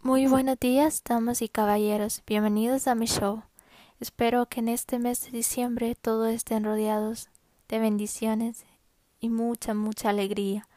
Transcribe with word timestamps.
Muy 0.00 0.28
buenos 0.28 0.60
días, 0.60 1.02
damas 1.04 1.42
y 1.42 1.48
caballeros. 1.48 2.22
Bienvenidos 2.24 2.86
a 2.86 2.94
mi 2.94 3.06
show. 3.06 3.42
Espero 3.98 4.46
que 4.46 4.60
en 4.60 4.68
este 4.68 5.00
mes 5.00 5.24
de 5.24 5.32
diciembre 5.32 5.96
todos 5.96 6.28
estén 6.28 6.62
rodeados 6.62 7.28
de 7.68 7.80
bendiciones 7.80 8.64
y 9.18 9.28
mucha, 9.28 9.74
mucha 9.74 10.10
alegría. 10.10 10.68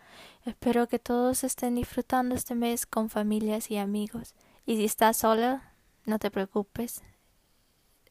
Espero 0.43 0.87
que 0.87 0.97
todos 0.97 1.43
estén 1.43 1.75
disfrutando 1.75 2.33
este 2.33 2.55
mes 2.55 2.87
con 2.87 3.11
familias 3.11 3.69
y 3.69 3.77
amigos. 3.77 4.33
Y 4.65 4.77
si 4.77 4.85
estás 4.85 5.17
sola, 5.17 5.71
no 6.05 6.17
te 6.17 6.31
preocupes. 6.31 7.03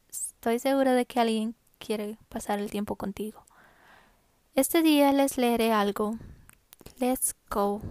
Estoy 0.09 0.61
segura 0.61 0.95
de 0.95 1.07
que 1.07 1.19
alguien 1.19 1.57
quiere 1.79 2.19
pasar 2.29 2.61
el 2.61 2.71
tiempo 2.71 2.95
contigo. 2.95 3.45
Este 4.55 4.81
día 4.81 5.13
les 5.13 5.39
leeré 5.39 5.73
algo. 5.73 6.17
Let's 7.01 7.35
go. 7.51 7.83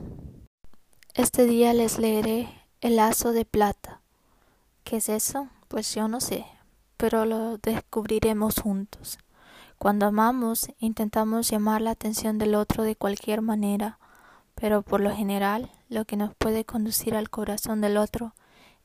Este 1.16 1.46
día 1.46 1.74
les 1.74 2.00
leeré 2.00 2.59
el 2.82 2.96
lazo 2.96 3.34
de 3.34 3.44
plata. 3.44 4.00
¿Qué 4.86 4.98
es 4.98 5.10
eso? 5.10 5.50
Pues 5.68 5.94
yo 5.94 6.08
no 6.08 6.22
sé, 6.22 6.46
pero 6.96 7.26
lo 7.26 7.58
descubriremos 7.58 8.62
juntos. 8.62 9.20
Cuando 9.78 10.06
amamos, 10.06 10.70
intentamos 10.80 11.50
llamar 11.50 11.82
la 11.82 11.92
atención 11.92 12.38
del 12.38 12.56
otro 12.56 12.84
de 12.84 12.96
cualquier 12.96 13.42
manera, 13.42 14.00
pero 14.56 14.82
por 14.82 15.02
lo 15.02 15.14
general 15.14 15.70
lo 15.90 16.06
que 16.06 16.16
nos 16.16 16.34
puede 16.36 16.64
conducir 16.64 17.16
al 17.16 17.30
corazón 17.30 17.82
del 17.82 17.98
otro 17.98 18.34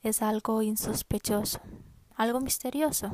es 0.03 0.23
algo 0.23 0.63
insospechoso, 0.63 1.61
algo 2.17 2.41
misterioso. 2.41 3.13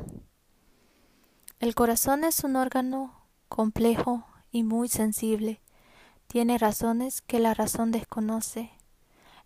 El 1.59 1.74
corazón 1.74 2.24
es 2.24 2.43
un 2.43 2.57
órgano 2.57 3.27
complejo 3.49 4.24
y 4.51 4.62
muy 4.62 4.88
sensible. 4.88 5.60
Tiene 6.27 6.57
razones 6.57 7.21
que 7.21 7.38
la 7.38 7.52
razón 7.52 7.91
desconoce 7.91 8.71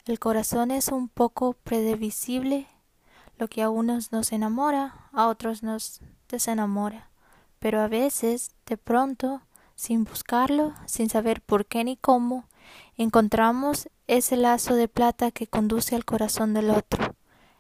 el 0.06 0.18
corazón 0.18 0.70
es 0.70 0.88
un 0.88 1.08
poco 1.08 1.54
predevisible, 1.64 2.66
lo 3.38 3.48
que 3.48 3.62
a 3.62 3.70
unos 3.70 4.12
nos 4.12 4.32
enamora, 4.32 5.08
a 5.12 5.28
otros 5.28 5.62
nos 5.62 6.00
desenamora, 6.28 7.08
pero 7.58 7.80
a 7.80 7.88
veces, 7.88 8.52
de 8.66 8.76
pronto, 8.76 9.40
sin 9.74 10.04
buscarlo, 10.04 10.74
sin 10.86 11.08
saber 11.08 11.40
por 11.40 11.64
qué 11.66 11.84
ni 11.84 11.96
cómo, 11.96 12.44
encontramos 12.96 13.88
ese 14.06 14.36
lazo 14.36 14.74
de 14.74 14.88
plata 14.88 15.30
que 15.30 15.46
conduce 15.46 15.96
al 15.96 16.04
corazón 16.04 16.52
del 16.52 16.70
otro, 16.70 17.14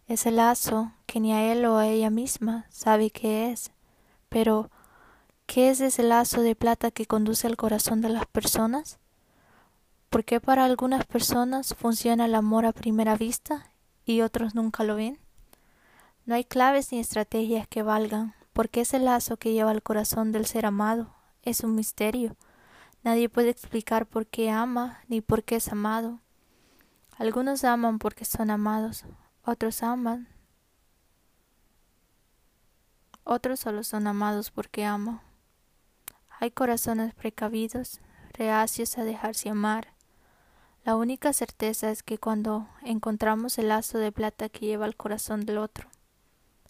ese 0.06 0.30
lazo 0.30 0.92
que 1.06 1.20
ni 1.20 1.32
a 1.32 1.50
él 1.50 1.64
o 1.64 1.78
a 1.78 1.86
ella 1.86 2.10
misma 2.10 2.66
sabe 2.68 3.10
qué 3.10 3.50
es. 3.50 3.72
Pero, 4.28 4.70
¿qué 5.46 5.70
es 5.70 5.80
ese 5.80 6.02
lazo 6.02 6.42
de 6.42 6.54
plata 6.54 6.90
que 6.90 7.06
conduce 7.06 7.46
al 7.46 7.56
corazón 7.56 8.02
de 8.02 8.10
las 8.10 8.26
personas? 8.26 8.98
¿Por 10.14 10.24
qué 10.24 10.38
para 10.38 10.64
algunas 10.64 11.04
personas 11.06 11.74
funciona 11.74 12.26
el 12.26 12.36
amor 12.36 12.66
a 12.66 12.72
primera 12.72 13.16
vista 13.16 13.66
y 14.04 14.20
otros 14.20 14.54
nunca 14.54 14.84
lo 14.84 14.94
ven? 14.94 15.18
No 16.24 16.36
hay 16.36 16.44
claves 16.44 16.92
ni 16.92 17.00
estrategias 17.00 17.66
que 17.66 17.82
valgan, 17.82 18.32
porque 18.52 18.82
ese 18.82 19.00
lazo 19.00 19.38
que 19.38 19.52
lleva 19.52 19.72
al 19.72 19.82
corazón 19.82 20.30
del 20.30 20.46
ser 20.46 20.66
amado 20.66 21.12
es 21.42 21.64
un 21.64 21.74
misterio. 21.74 22.36
Nadie 23.02 23.28
puede 23.28 23.50
explicar 23.50 24.06
por 24.06 24.28
qué 24.28 24.52
ama 24.52 25.00
ni 25.08 25.20
por 25.20 25.42
qué 25.42 25.56
es 25.56 25.72
amado. 25.72 26.20
Algunos 27.18 27.64
aman 27.64 27.98
porque 27.98 28.24
son 28.24 28.50
amados, 28.50 29.04
otros 29.44 29.82
aman, 29.82 30.28
otros 33.24 33.58
solo 33.58 33.82
son 33.82 34.06
amados 34.06 34.52
porque 34.52 34.84
aman. 34.84 35.20
Hay 36.38 36.52
corazones 36.52 37.12
precavidos, 37.14 38.00
reacios 38.32 38.96
a 38.96 39.02
dejarse 39.02 39.48
amar, 39.48 39.93
la 40.84 40.96
única 40.96 41.32
certeza 41.32 41.90
es 41.90 42.02
que 42.02 42.18
cuando 42.18 42.68
encontramos 42.82 43.58
el 43.58 43.68
lazo 43.68 43.98
de 43.98 44.12
plata 44.12 44.50
que 44.50 44.66
lleva 44.66 44.84
el 44.84 44.96
corazón 44.96 45.46
del 45.46 45.56
otro, 45.56 45.88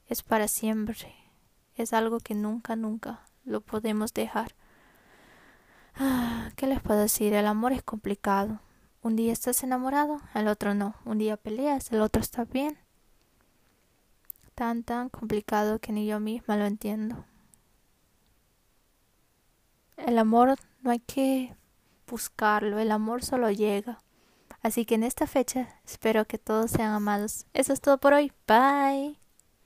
es 0.07 0.23
para 0.23 0.47
siempre, 0.47 1.15
es 1.75 1.93
algo 1.93 2.21
que 2.21 2.35
nunca, 2.35 2.77
nunca 2.77 3.27
lo 3.45 3.61
podemos 3.61 4.15
dejar. 4.15 4.55
Ah, 5.97 6.51
¿Qué 6.57 6.67
les 6.69 6.81
puedo 6.81 7.01
decir? 7.01 7.35
El 7.35 7.47
amor 7.47 7.73
es 7.73 7.83
complicado. 7.83 8.61
Un 9.03 9.17
día 9.17 9.33
estás 9.33 9.63
enamorado, 9.65 10.21
el 10.35 10.49
otro 10.49 10.75
no. 10.75 10.95
Un 11.05 11.19
día 11.19 11.37
peleas, 11.37 11.91
el 11.93 12.01
otro 12.01 12.23
está 12.23 12.45
bien. 12.45 12.79
Tan, 14.55 14.85
tan 14.85 15.09
complicado 15.09 15.81
que 15.81 15.93
ni 15.93 16.07
yo 16.07 16.21
misma 16.21 16.57
lo 16.57 16.67
entiendo. 16.67 17.25
El 19.97 20.19
amor 20.19 20.55
no 20.83 20.91
hay 20.91 21.01
que 21.01 21.57
buscarlo, 22.07 22.79
el 22.79 22.93
amor 22.93 23.25
solo 23.25 23.51
llega. 23.51 24.04
Así 24.65 24.87
que 24.87 24.95
en 24.95 25.05
esta 25.05 25.27
fecha 25.27 25.69
espero 25.85 26.25
que 26.25 26.39
todos 26.39 26.71
sean 26.71 26.93
amados. 26.93 27.45
Eso 27.53 27.75
es 27.75 27.83
todo 27.83 27.99
por 27.99 28.15
hoy. 28.15 28.33
Bye. 28.49 29.24